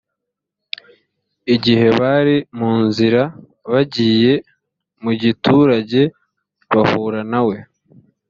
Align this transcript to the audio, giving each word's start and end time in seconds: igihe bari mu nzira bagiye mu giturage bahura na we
igihe 1.55 1.87
bari 1.99 2.35
mu 2.57 2.71
nzira 2.85 3.21
bagiye 3.71 4.33
mu 5.03 5.11
giturage 5.21 6.01
bahura 6.73 7.21
na 7.31 7.41
we 7.47 7.57